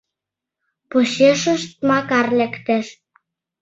Почешышт 0.89 1.71
Макар 1.89 2.27
лектеш. 2.39 2.85